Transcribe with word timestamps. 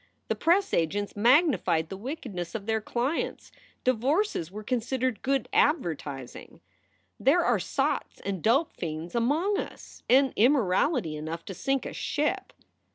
The 0.29 0.35
press 0.35 0.73
agents 0.73 1.15
magnified 1.15 1.89
the 1.89 1.95
wickedness 1.95 2.55
of 2.55 2.65
their 2.65 2.81
clients. 2.81 3.51
Divorces 3.83 4.51
were 4.51 4.63
considered 4.63 5.21
good 5.21 5.47
advertising. 5.53 6.59
"There 7.19 7.45
are 7.45 7.59
sots 7.59 8.19
and 8.21 8.41
dope 8.41 8.73
fiends 8.75 9.13
among 9.13 9.59
us, 9.59 10.01
and 10.09 10.33
immorality 10.35 11.15
enough 11.15 11.45
to 11.45 11.53
sink 11.53 11.85
a 11.85 11.93
ship." 11.93 12.51